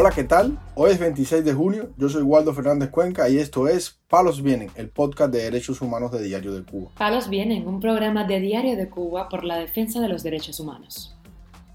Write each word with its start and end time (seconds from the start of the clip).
Hola, 0.00 0.12
¿qué 0.12 0.22
tal? 0.22 0.56
Hoy 0.76 0.92
es 0.92 1.00
26 1.00 1.44
de 1.44 1.52
junio, 1.52 1.90
yo 1.96 2.08
soy 2.08 2.22
Waldo 2.22 2.54
Fernández 2.54 2.88
Cuenca 2.88 3.28
y 3.28 3.38
esto 3.38 3.66
es 3.66 3.98
Palos 4.06 4.44
Vienen, 4.44 4.70
el 4.76 4.90
podcast 4.90 5.32
de 5.32 5.42
derechos 5.42 5.82
humanos 5.82 6.12
de 6.12 6.22
Diario 6.22 6.54
de 6.54 6.62
Cuba. 6.62 6.92
Palos 6.96 7.28
Vienen, 7.28 7.66
un 7.66 7.80
programa 7.80 8.22
de 8.22 8.38
Diario 8.38 8.76
de 8.76 8.88
Cuba 8.88 9.28
por 9.28 9.42
la 9.42 9.58
defensa 9.58 10.00
de 10.00 10.06
los 10.06 10.22
derechos 10.22 10.60
humanos. 10.60 11.16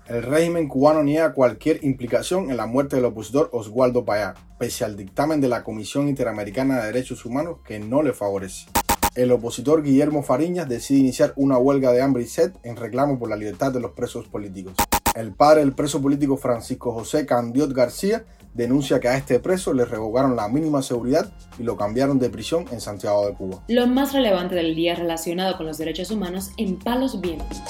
El 0.08 0.24
régimen 0.24 0.70
cubano 0.70 1.04
niega 1.04 1.34
cualquier 1.34 1.84
implicación 1.84 2.50
en 2.50 2.56
la 2.56 2.66
muerte 2.66 2.96
del 2.96 3.04
opositor 3.04 3.50
Oswaldo 3.52 4.06
Payá, 4.06 4.36
pese 4.58 4.86
al 4.86 4.96
dictamen 4.96 5.42
de 5.42 5.50
la 5.50 5.66
Comisión 5.66 6.08
Interamericana 6.08 6.80
de 6.80 6.94
Derechos 6.94 7.26
Humanos 7.26 7.58
que 7.66 7.82
no 7.82 8.04
le 8.04 8.14
favorece. 8.14 8.68
El 9.16 9.34
opositor 9.34 9.84
Guillermo 9.84 10.24
Fariñas 10.24 10.70
decide 10.70 11.00
iniciar 11.00 11.34
una 11.36 11.58
huelga 11.58 11.92
de 11.92 12.02
hambre 12.02 12.24
y 12.24 12.28
sed 12.28 12.54
en 12.64 12.78
reclamo 12.78 13.20
por 13.20 13.30
la 13.30 13.36
libertad 13.36 13.74
de 13.74 13.82
los 13.82 13.92
presos 13.92 14.30
políticos. 14.30 14.76
El 15.16 15.32
padre 15.32 15.60
del 15.60 15.74
preso 15.74 16.02
político 16.02 16.38
Francisco 16.38 16.92
José 16.92 17.28
Candiot 17.28 17.72
García 17.72 18.26
denuncia 18.56 19.00
que 19.00 19.10
a 19.10 19.16
este 19.16 19.40
preso 19.40 19.72
le 19.72 19.86
revocaron 19.86 20.36
la 20.36 20.48
mínima 20.48 20.82
seguridad 20.82 21.32
y 21.60 21.64
lo 21.64 21.78
cambiaron 21.78 22.18
de 22.18 22.32
prisión 22.32 22.66
en 22.72 22.82
Santiago 22.82 23.28
de 23.28 23.36
Cuba. 23.36 23.64
Lo 23.68 23.86
más 23.86 24.14
relevante 24.14 24.56
del 24.56 24.74
día 24.74 24.96
relacionado 24.96 25.56
con 25.56 25.68
los 25.68 25.78
derechos 25.78 26.10
humanos 26.10 26.50
en 26.58 26.80
Palos 26.80 27.22
Vientos. 27.22 27.62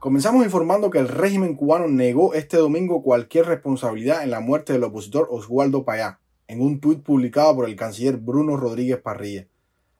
Comenzamos 0.00 0.44
informando 0.44 0.90
que 0.90 0.98
el 0.98 1.06
régimen 1.06 1.54
cubano 1.54 1.86
negó 1.86 2.34
este 2.34 2.56
domingo 2.56 3.04
cualquier 3.04 3.46
responsabilidad 3.46 4.24
en 4.24 4.32
la 4.32 4.40
muerte 4.40 4.72
del 4.72 4.82
opositor 4.82 5.28
Oswaldo 5.30 5.84
Payá, 5.84 6.18
en 6.48 6.60
un 6.60 6.80
tuit 6.80 7.04
publicado 7.04 7.54
por 7.54 7.68
el 7.68 7.76
canciller 7.76 8.16
Bruno 8.16 8.56
Rodríguez 8.56 9.00
Parrilla. 9.00 9.46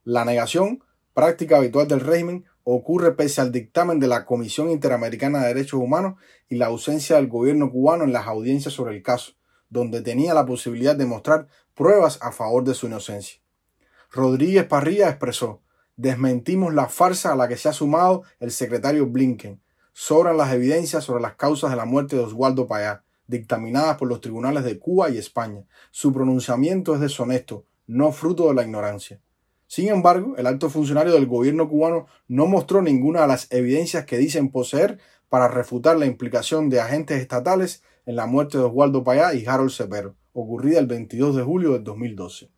La 0.03 0.25
negación, 0.25 0.83
práctica 1.15 1.59
habitual 1.59 1.87
del 1.87 2.01
régimen, 2.01 2.47
ocurre 2.65 3.13
pese 3.17 3.41
al 3.41 3.53
dictamen 3.53 3.99
de 3.99 4.09
la 4.09 4.25
Comisión 4.25 4.71
Interamericana 4.71 5.41
de 5.41 5.49
Derechos 5.49 5.81
Humanos 5.81 6.15
y 6.49 6.57
la 6.57 6.67
ausencia 6.67 7.17
del 7.17 7.29
gobierno 7.29 7.71
cubano 7.71 8.05
en 8.05 8.13
las 8.13 8.27
audiencias 8.27 8.75
sobre 8.75 8.97
el 8.97 9.03
caso, 9.03 9.33
donde 9.69 10.03
tenía 10.03 10.35
la 10.35 10.47
posibilidad 10.47 10.95
de 10.95 11.07
mostrar 11.07 11.49
pruebas 11.75 12.19
a 12.23 12.33
favor 12.33 12.65
de 12.65 12.75
su 12.75 12.87
inocencia. 12.87 13.41
Rodríguez 14.11 14.65
Parrilla 14.65 15.09
expresó, 15.09 15.63
desmentimos 15.97 16.75
la 16.75 16.89
farsa 16.89 17.33
a 17.33 17.37
la 17.37 17.49
que 17.49 17.57
se 17.57 17.69
ha 17.69 17.73
sumado 17.73 18.23
el 18.41 18.51
secretario 18.51 19.07
Blinken. 19.07 19.63
Sobran 19.95 20.37
las 20.37 20.53
evidencias 20.53 21.05
sobre 21.05 21.23
las 21.23 21.37
causas 21.37 21.71
de 21.71 21.77
la 21.77 21.85
muerte 21.85 22.17
de 22.17 22.23
Oswaldo 22.23 22.67
Payá, 22.67 23.05
dictaminadas 23.27 23.97
por 23.97 24.09
los 24.09 24.21
tribunales 24.21 24.65
de 24.65 24.79
Cuba 24.79 25.11
y 25.11 25.19
España. 25.19 25.65
Su 25.91 26.13
pronunciamiento 26.13 26.95
es 26.95 27.01
deshonesto, 27.01 27.65
no 27.87 28.13
fruto 28.13 28.49
de 28.49 28.55
la 28.55 28.63
ignorancia. 28.63 29.21
Sin 29.73 29.89
embargo, 29.89 30.35
el 30.37 30.47
alto 30.47 30.69
funcionario 30.69 31.15
del 31.15 31.27
gobierno 31.27 31.67
cubano 31.67 32.07
no 32.29 32.45
mostró 32.45 32.83
ninguna 32.83 33.23
de 33.23 33.29
las 33.29 33.51
evidencias 33.51 34.05
que 34.05 34.19
dicen 34.19 34.51
poseer 34.51 34.99
para 35.31 35.49
refutar 35.49 35.97
la 35.97 36.05
implicación 36.05 36.69
de 36.69 36.79
agentes 36.79 37.19
estatales 37.19 37.83
en 38.05 38.17
la 38.17 38.27
muerte 38.27 38.59
de 38.59 38.65
Oswaldo 38.65 39.03
Payá 39.03 39.33
y 39.33 39.47
Harold 39.47 39.71
Cepero, 39.71 40.15
ocurrida 40.35 40.79
el 40.79 40.89
22 40.89 41.37
de 41.37 41.43
julio 41.43 41.73
del 41.73 41.85
2012. 41.85 42.51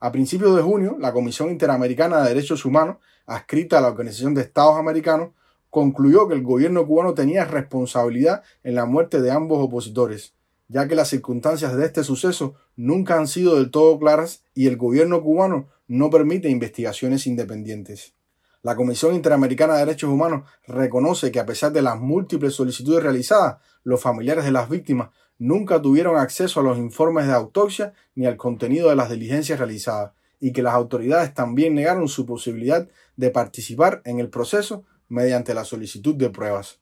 A 0.00 0.12
principios 0.12 0.56
de 0.56 0.62
junio, 0.62 0.96
la 0.98 1.12
Comisión 1.12 1.50
Interamericana 1.50 2.22
de 2.22 2.30
Derechos 2.30 2.64
Humanos, 2.64 2.96
adscrita 3.26 3.76
a 3.76 3.82
la 3.82 3.88
Organización 3.88 4.32
de 4.32 4.40
Estados 4.40 4.78
Americanos, 4.78 5.32
concluyó 5.68 6.26
que 6.26 6.34
el 6.36 6.42
gobierno 6.42 6.86
cubano 6.86 7.12
tenía 7.12 7.44
responsabilidad 7.44 8.44
en 8.64 8.76
la 8.76 8.86
muerte 8.86 9.20
de 9.20 9.30
ambos 9.30 9.58
opositores, 9.62 10.32
ya 10.72 10.88
que 10.88 10.94
las 10.94 11.08
circunstancias 11.08 11.76
de 11.76 11.84
este 11.84 12.02
suceso 12.02 12.54
nunca 12.76 13.18
han 13.18 13.28
sido 13.28 13.56
del 13.56 13.70
todo 13.70 13.98
claras 13.98 14.42
y 14.54 14.68
el 14.68 14.78
gobierno 14.78 15.22
cubano 15.22 15.68
no 15.86 16.08
permite 16.08 16.48
investigaciones 16.48 17.26
independientes. 17.26 18.14
La 18.62 18.74
Comisión 18.74 19.14
Interamericana 19.14 19.74
de 19.74 19.80
Derechos 19.80 20.08
Humanos 20.08 20.48
reconoce 20.66 21.30
que 21.30 21.40
a 21.40 21.46
pesar 21.46 21.72
de 21.72 21.82
las 21.82 22.00
múltiples 22.00 22.54
solicitudes 22.54 23.02
realizadas, 23.02 23.58
los 23.84 24.00
familiares 24.00 24.44
de 24.44 24.52
las 24.52 24.70
víctimas 24.70 25.10
nunca 25.36 25.82
tuvieron 25.82 26.16
acceso 26.16 26.60
a 26.60 26.62
los 26.62 26.78
informes 26.78 27.26
de 27.26 27.34
autopsia 27.34 27.92
ni 28.14 28.24
al 28.24 28.38
contenido 28.38 28.88
de 28.88 28.96
las 28.96 29.10
diligencias 29.10 29.58
realizadas, 29.58 30.12
y 30.40 30.52
que 30.52 30.62
las 30.62 30.74
autoridades 30.74 31.34
también 31.34 31.74
negaron 31.74 32.08
su 32.08 32.24
posibilidad 32.24 32.88
de 33.16 33.30
participar 33.30 34.00
en 34.06 34.20
el 34.20 34.30
proceso 34.30 34.84
mediante 35.08 35.52
la 35.52 35.64
solicitud 35.64 36.14
de 36.14 36.30
pruebas 36.30 36.81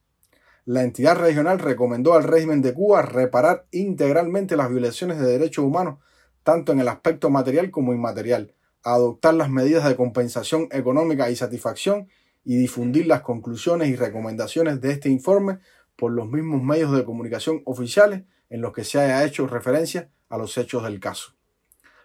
la 0.65 0.83
entidad 0.83 1.17
regional 1.17 1.59
recomendó 1.59 2.15
al 2.15 2.25
régimen 2.25 2.63
de 2.63 2.75
Cuba 2.75 3.03
reparar 3.03 3.67
integralmente 3.71 4.57
las 4.57 4.71
violaciones 4.71 5.19
de 5.19 5.27
derechos 5.27 5.65
humanos, 5.65 5.99
tanto 6.43 6.73
en 6.73 6.81
el 6.81 6.89
aspecto 6.89 7.31
material 7.31 7.71
como 7.71 7.93
inmaterial, 7.93 8.55
adoptar 8.83 9.35
las 9.35 9.51
medidas 9.51 9.85
de 9.87 9.97
compensación 9.97 10.69
económica 10.71 11.31
y 11.31 11.37
satisfacción 11.37 12.09
y 12.45 12.57
difundir 12.57 13.07
las 13.07 13.23
conclusiones 13.23 13.89
y 13.89 13.97
recomendaciones 13.97 14.81
de 14.81 14.93
este 14.93 15.09
informe 15.09 15.59
por 15.97 16.13
los 16.13 16.29
mismos 16.29 16.63
medios 16.63 16.93
de 16.93 17.05
comunicación 17.05 17.63
oficiales 17.65 18.23
en 18.49 18.63
los 18.63 18.73
que 18.73 18.85
se 18.85 18.99
haya 18.99 19.25
hecho 19.25 19.47
referencia 19.47 20.11
a 20.29 20.39
los 20.39 20.57
hechos 20.57 20.83
del 20.83 20.99
caso. 20.99 21.35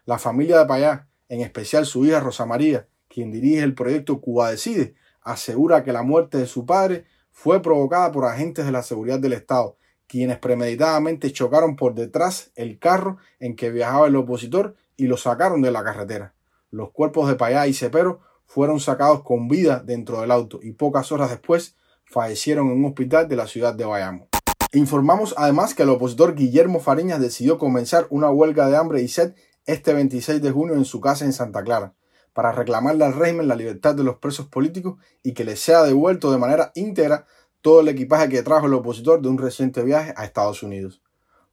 La 0.05 0.19
familia 0.19 0.59
de 0.59 0.65
Payá, 0.65 1.07
en 1.29 1.41
especial 1.41 1.85
su 1.85 2.05
hija 2.05 2.19
Rosa 2.19 2.45
María, 2.45 2.87
quien 3.07 3.31
dirige 3.31 3.63
el 3.63 3.73
proyecto 3.73 4.19
Cuba 4.21 4.51
Decide, 4.51 4.95
asegura 5.21 5.83
que 5.83 5.93
la 5.93 6.03
muerte 6.03 6.37
de 6.37 6.45
su 6.45 6.65
padre 6.65 7.05
fue 7.35 7.61
provocada 7.61 8.13
por 8.13 8.23
agentes 8.25 8.65
de 8.65 8.71
la 8.71 8.81
seguridad 8.81 9.19
del 9.19 9.33
Estado, 9.33 9.77
quienes 10.07 10.39
premeditadamente 10.39 11.33
chocaron 11.33 11.75
por 11.75 11.93
detrás 11.93 12.51
el 12.55 12.79
carro 12.79 13.17
en 13.39 13.57
que 13.57 13.69
viajaba 13.71 14.07
el 14.07 14.15
opositor 14.15 14.75
y 14.95 15.07
lo 15.07 15.17
sacaron 15.17 15.61
de 15.61 15.69
la 15.69 15.83
carretera. 15.83 16.33
Los 16.71 16.91
cuerpos 16.91 17.27
de 17.27 17.35
Payá 17.35 17.67
y 17.67 17.73
Cepero 17.73 18.21
fueron 18.45 18.79
sacados 18.79 19.21
con 19.21 19.49
vida 19.49 19.83
dentro 19.85 20.21
del 20.21 20.31
auto 20.31 20.59
y 20.63 20.71
pocas 20.71 21.11
horas 21.11 21.29
después 21.29 21.75
fallecieron 22.05 22.67
en 22.67 22.77
un 22.77 22.85
hospital 22.85 23.27
de 23.27 23.35
la 23.35 23.47
ciudad 23.47 23.75
de 23.75 23.83
Bayamo. 23.83 24.29
Informamos 24.71 25.35
además 25.37 25.73
que 25.73 25.83
el 25.83 25.89
opositor 25.89 26.35
Guillermo 26.35 26.79
Fariñas 26.79 27.19
decidió 27.19 27.57
comenzar 27.57 28.07
una 28.09 28.31
huelga 28.31 28.69
de 28.69 28.77
hambre 28.77 29.01
y 29.01 29.09
sed 29.09 29.35
este 29.65 29.93
26 29.93 30.41
de 30.41 30.51
junio 30.51 30.75
en 30.75 30.85
su 30.85 31.01
casa 31.01 31.25
en 31.25 31.33
Santa 31.33 31.63
Clara 31.63 31.93
para 32.35 32.51
reclamarle 32.51 33.05
al 33.05 33.13
régimen 33.13 33.47
la 33.47 33.55
libertad 33.55 33.95
de 33.95 34.03
los 34.03 34.17
presos 34.17 34.47
políticos 34.47 34.99
y 35.23 35.33
que 35.33 35.45
le 35.45 35.55
sea 35.55 35.83
devuelto 35.83 36.33
de 36.33 36.37
manera 36.37 36.73
íntegra 36.75 37.25
todo 37.61 37.79
el 37.79 37.87
equipaje 37.87 38.27
que 38.27 38.43
trajo 38.43 38.65
el 38.65 38.73
opositor 38.73 39.21
de 39.21 39.29
un 39.29 39.37
reciente 39.37 39.83
viaje 39.83 40.13
a 40.17 40.25
Estados 40.25 40.61
Unidos. 40.61 41.01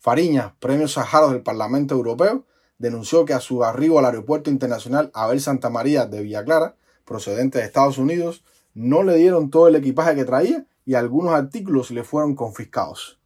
Fariñas, 0.01 0.55
premio 0.59 0.89
Sájarov 0.89 1.31
del 1.31 1.45
Parlamento 1.45 1.95
Europeo, 1.95 2.47
denunció 2.79 3.25
que 3.25 3.33
a 3.33 3.39
su 3.39 3.63
arribo 3.63 4.01
al 4.01 4.07
Aeropuerto 4.07 4.51
Internacional 4.51 5.13
Abel 5.15 5.41
Santa 5.41 5.71
María 5.71 6.07
de 6.07 6.21
Villa 6.21 6.45
Clara, 6.45 6.75
procedente 7.05 7.59
de 7.59 7.65
Estados 7.65 7.99
Unidos, 7.99 8.43
no 8.75 9.05
le 9.05 9.15
dieron 9.15 9.51
todo 9.51 9.69
el 9.69 9.77
equipaje 9.77 10.17
que 10.17 10.25
traía 10.25 10.67
y 10.85 10.95
algunos 10.95 11.33
artículos 11.33 11.93
le 11.93 12.03
fueron 12.03 12.35
confiscados. 12.35 13.21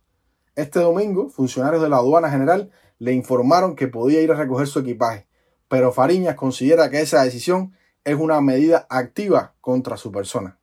Este 0.56 0.80
domingo, 0.80 1.30
funcionarios 1.30 1.80
de 1.80 1.88
la 1.88 1.96
aduana 1.96 2.30
general 2.30 2.70
le 2.98 3.14
informaron 3.14 3.76
que 3.76 3.88
podía 3.88 4.20
ir 4.20 4.30
a 4.30 4.36
recoger 4.36 4.66
su 4.66 4.80
equipaje, 4.80 5.25
pero 5.68 5.92
Fariñas 5.92 6.36
considera 6.36 6.90
que 6.90 7.00
esa 7.00 7.22
decisión 7.22 7.74
es 8.04 8.16
una 8.16 8.40
medida 8.40 8.86
activa 8.88 9.54
contra 9.60 9.96
su 9.96 10.12
persona. 10.12 10.58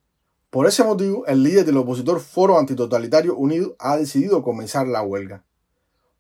Por 0.50 0.68
ese 0.68 0.84
motivo, 0.84 1.26
el 1.26 1.44
líder 1.44 1.66
del 1.66 1.78
opositor 1.78 2.20
Foro 2.20 2.60
Antitotalitario 2.60 3.36
Unido 3.36 3.76
ha 3.80 3.98
decidido 3.98 4.44
comenzar 4.44 4.88
la 4.88 5.02
huelga. 5.02 5.44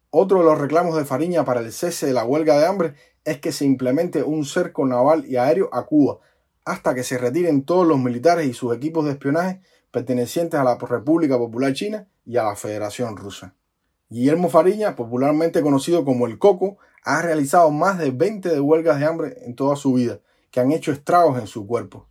Otro 0.09 0.39
de 0.39 0.45
los 0.45 0.59
reclamos 0.59 0.97
de 0.97 1.05
Fariña 1.05 1.45
para 1.45 1.61
el 1.61 1.71
cese 1.71 2.07
de 2.07 2.13
la 2.13 2.25
huelga 2.25 2.57
de 2.57 2.65
hambre 2.65 2.95
es 3.25 3.39
que 3.39 3.51
se 3.51 3.65
implemente 3.65 4.23
un 4.23 4.45
cerco 4.45 4.85
naval 4.85 5.25
y 5.25 5.37
aéreo 5.37 5.69
a 5.71 5.85
Cuba, 5.85 6.19
hasta 6.65 6.93
que 6.93 7.03
se 7.03 7.17
retiren 7.17 7.63
todos 7.63 7.87
los 7.87 7.99
militares 7.99 8.47
y 8.47 8.53
sus 8.53 8.75
equipos 8.75 9.05
de 9.05 9.11
espionaje 9.11 9.61
pertenecientes 9.91 10.59
a 10.59 10.63
la 10.63 10.77
República 10.77 11.37
Popular 11.37 11.73
China 11.73 12.07
y 12.25 12.37
a 12.37 12.43
la 12.43 12.55
Federación 12.55 13.15
Rusa. 13.15 13.55
Guillermo 14.09 14.49
Fariña, 14.49 14.95
popularmente 14.95 15.61
conocido 15.61 16.05
como 16.05 16.27
el 16.27 16.37
Coco, 16.37 16.77
ha 17.03 17.21
realizado 17.21 17.71
más 17.71 17.97
de 17.97 18.11
20 18.11 18.49
de 18.49 18.59
huelgas 18.59 18.99
de 18.99 19.05
hambre 19.05 19.37
en 19.45 19.55
toda 19.55 19.75
su 19.75 19.93
vida, 19.93 20.19
que 20.51 20.59
han 20.59 20.71
hecho 20.71 20.91
estragos 20.91 21.39
en 21.39 21.47
su 21.47 21.65
cuerpo. 21.65 22.07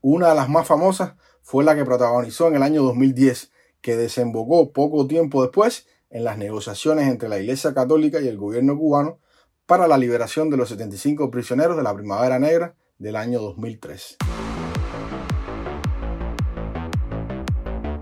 Una 0.00 0.30
de 0.30 0.34
las 0.34 0.48
más 0.48 0.66
famosas 0.66 1.14
fue 1.42 1.64
la 1.64 1.76
que 1.76 1.84
protagonizó 1.84 2.48
en 2.48 2.56
el 2.56 2.62
año 2.62 2.82
2010, 2.82 3.52
que 3.80 3.96
desembocó 3.96 4.72
poco 4.72 5.06
tiempo 5.06 5.42
después 5.42 5.86
en 6.10 6.24
las 6.24 6.38
negociaciones 6.38 7.08
entre 7.08 7.28
la 7.28 7.38
Iglesia 7.38 7.74
Católica 7.74 8.20
y 8.20 8.28
el 8.28 8.38
gobierno 8.38 8.78
cubano 8.78 9.18
para 9.66 9.86
la 9.86 9.98
liberación 9.98 10.50
de 10.50 10.56
los 10.56 10.68
75 10.68 11.30
prisioneros 11.30 11.76
de 11.76 11.82
la 11.82 11.94
Primavera 11.94 12.38
Negra 12.38 12.74
del 12.98 13.16
año 13.16 13.40
2003. 13.40 14.18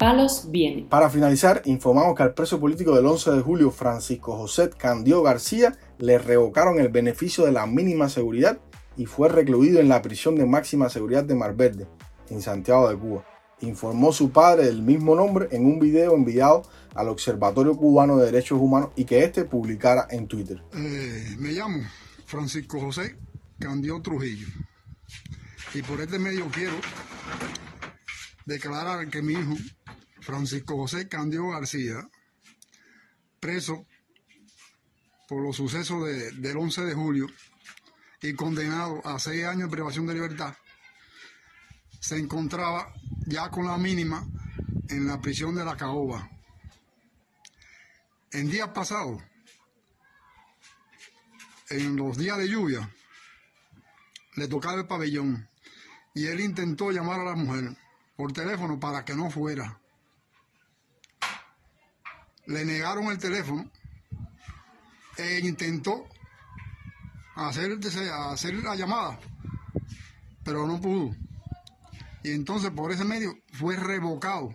Palos 0.01 0.47
viene. 0.51 0.87
Para 0.89 1.11
finalizar, 1.11 1.61
informamos 1.67 2.17
que 2.17 2.23
al 2.23 2.33
preso 2.33 2.59
político 2.59 2.97
del 2.97 3.05
11 3.05 3.33
de 3.33 3.43
julio, 3.43 3.71
Francisco 3.71 4.35
José 4.35 4.71
Candió 4.71 5.23
García, 5.23 5.77
le 5.99 6.17
revocaron 6.17 6.81
el 6.81 6.89
beneficio 6.89 7.45
de 7.45 7.53
la 7.53 7.67
mínima 7.67 8.09
seguridad 8.09 8.59
y 8.97 9.05
fue 9.05 9.29
recluido 9.29 9.79
en 9.79 9.91
la 9.91 10.01
prisión 10.01 10.37
de 10.37 10.47
máxima 10.47 10.89
seguridad 10.89 11.25
de 11.25 11.35
Mar 11.35 11.55
Verde, 11.55 11.87
en 12.31 12.41
Santiago 12.41 12.89
de 12.89 12.97
Cuba. 12.97 13.27
Informó 13.61 14.11
su 14.15 14.31
padre 14.31 14.65
del 14.65 14.81
mismo 14.81 15.15
nombre 15.15 15.49
en 15.51 15.67
un 15.67 15.79
video 15.79 16.15
enviado 16.15 16.63
al 16.95 17.11
Observatorio 17.11 17.77
Cubano 17.77 18.17
de 18.17 18.25
Derechos 18.25 18.59
Humanos 18.59 18.93
y 18.97 19.05
que 19.05 19.23
éste 19.23 19.45
publicara 19.45 20.07
en 20.09 20.27
Twitter. 20.27 20.63
Eh, 20.73 21.37
me 21.39 21.51
llamo 21.51 21.83
Francisco 22.25 22.81
José 22.81 23.19
Candió 23.59 24.01
Trujillo 24.01 24.49
y 25.75 25.83
por 25.83 26.01
este 26.01 26.19
medio 26.19 26.47
quiero 26.51 26.73
declarar 28.47 29.07
que 29.09 29.23
mi 29.23 29.35
hijo, 29.35 29.55
Francisco 30.21 30.77
José 30.77 31.09
Candio 31.09 31.49
García, 31.49 32.09
preso 33.39 33.87
por 35.29 35.43
los 35.43 35.57
sucesos 35.57 36.05
del 36.05 36.57
11 36.57 36.85
de 36.85 36.95
julio 36.95 37.27
y 38.23 38.35
condenado 38.35 39.01
a 39.07 39.19
seis 39.19 39.45
años 39.45 39.71
de 39.71 39.77
privación 39.77 40.07
de 40.07 40.15
libertad, 40.15 40.55
se 42.01 42.19
encontraba 42.19 42.93
ya 43.27 43.51
con 43.51 43.67
la 43.67 43.79
mínima 43.79 44.27
en 44.89 45.07
la 45.07 45.21
prisión 45.21 45.55
de 45.55 45.65
la 45.65 45.77
Caoba. 45.77 46.29
En 48.33 48.51
días 48.51 48.69
pasados, 48.69 49.23
en 51.69 51.97
los 51.97 52.17
días 52.17 52.39
de 52.39 52.49
lluvia, 52.49 52.91
le 54.37 54.49
tocaba 54.49 54.81
el 54.81 54.87
pabellón 54.87 55.49
y 56.15 56.27
él 56.27 56.41
intentó 56.41 56.91
llamar 56.91 57.21
a 57.21 57.25
la 57.25 57.37
mujer 57.37 57.77
por 58.17 58.33
teléfono 58.33 58.79
para 58.79 59.05
que 59.05 59.15
no 59.15 59.31
fuera. 59.31 59.80
Le 62.51 62.65
negaron 62.65 63.05
el 63.05 63.19
teléfono 63.19 63.71
e 65.17 65.39
intentó 65.39 66.09
hacer, 67.37 67.79
hacer 68.13 68.55
la 68.55 68.75
llamada, 68.75 69.21
pero 70.43 70.67
no 70.67 70.81
pudo. 70.81 71.15
Y 72.25 72.33
entonces 72.33 72.73
por 72.73 72.91
ese 72.91 73.05
medio 73.05 73.39
fue 73.53 73.77
revocado 73.77 74.53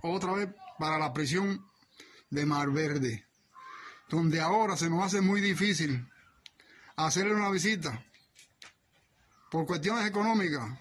otra 0.00 0.32
vez 0.32 0.48
para 0.78 0.98
la 0.98 1.12
prisión 1.12 1.62
de 2.30 2.46
Mar 2.46 2.70
Verde, 2.70 3.26
donde 4.08 4.40
ahora 4.40 4.78
se 4.78 4.88
nos 4.88 5.04
hace 5.04 5.20
muy 5.20 5.42
difícil 5.42 6.08
hacerle 6.96 7.34
una 7.34 7.50
visita 7.50 8.02
por 9.50 9.66
cuestiones 9.66 10.06
económicas 10.06 10.78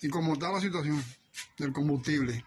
y 0.00 0.08
como 0.08 0.32
está 0.32 0.50
la 0.50 0.62
situación 0.62 1.04
del 1.58 1.74
combustible. 1.74 2.42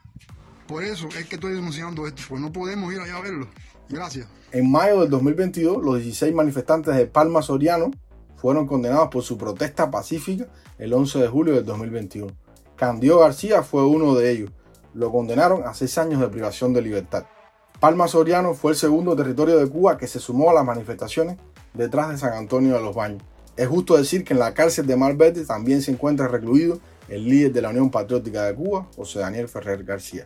Por 0.67 0.83
eso 0.83 1.07
es 1.17 1.25
que 1.27 1.35
estoy 1.35 1.53
denunciando 1.53 2.05
esto, 2.05 2.23
pues 2.27 2.41
no 2.41 2.51
podemos 2.51 2.91
ir 2.93 2.99
allá 2.99 3.17
a 3.17 3.21
verlo. 3.21 3.47
Gracias. 3.89 4.27
En 4.51 4.69
mayo 4.69 5.01
del 5.01 5.09
2022, 5.09 5.83
los 5.83 5.95
16 5.95 6.33
manifestantes 6.33 6.95
de 6.95 7.05
Palma 7.05 7.41
Soriano 7.41 7.91
fueron 8.35 8.67
condenados 8.67 9.07
por 9.09 9.23
su 9.23 9.37
protesta 9.37 9.89
pacífica 9.89 10.47
el 10.77 10.93
11 10.93 11.19
de 11.19 11.27
julio 11.27 11.55
del 11.55 11.65
2021. 11.65 12.27
Candido 12.75 13.19
García 13.19 13.63
fue 13.63 13.85
uno 13.85 14.13
de 14.15 14.31
ellos. 14.31 14.51
Lo 14.93 15.11
condenaron 15.11 15.63
a 15.63 15.73
seis 15.73 15.97
años 15.97 16.19
de 16.19 16.27
privación 16.27 16.73
de 16.73 16.81
libertad. 16.81 17.25
Palma 17.79 18.07
Soriano 18.07 18.53
fue 18.53 18.71
el 18.71 18.77
segundo 18.77 19.15
territorio 19.15 19.57
de 19.57 19.69
Cuba 19.69 19.97
que 19.97 20.07
se 20.07 20.19
sumó 20.19 20.49
a 20.49 20.53
las 20.53 20.65
manifestaciones 20.65 21.37
detrás 21.73 22.09
de 22.09 22.17
San 22.17 22.33
Antonio 22.33 22.73
de 22.73 22.81
los 22.81 22.95
Baños. 22.95 23.23
Es 23.55 23.67
justo 23.67 23.95
decir 23.95 24.23
que 24.23 24.33
en 24.33 24.39
la 24.39 24.53
cárcel 24.53 24.85
de 24.85 24.95
Malverde 24.95 25.45
también 25.45 25.81
se 25.81 25.91
encuentra 25.91 26.27
recluido 26.27 26.79
el 27.07 27.25
líder 27.25 27.53
de 27.53 27.61
la 27.61 27.69
Unión 27.69 27.89
Patriótica 27.89 28.43
de 28.43 28.55
Cuba, 28.55 28.87
José 28.95 29.19
Daniel 29.19 29.47
Ferrer 29.47 29.83
García. 29.83 30.25